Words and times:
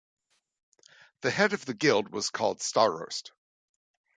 The 1.21 1.29
head 1.29 1.53
of 1.53 1.63
the 1.65 1.75
guild 1.75 2.09
was 2.09 2.31
called 2.31 2.57
"staroste". 2.61 3.29